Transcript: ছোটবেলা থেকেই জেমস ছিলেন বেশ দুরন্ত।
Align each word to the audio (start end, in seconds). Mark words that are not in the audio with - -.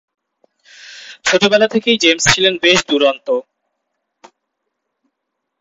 ছোটবেলা 1.25 1.67
থেকেই 1.67 1.97
জেমস 1.97 2.23
ছিলেন 2.27 2.53
বেশ 2.63 2.79
দুরন্ত। 2.89 3.27